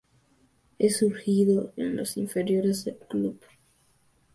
Es 0.79 0.97
surgido 0.97 1.73
de 1.77 1.91
las 1.93 2.17
inferiores 2.17 2.85
del 2.85 2.97
Club. 2.97 3.39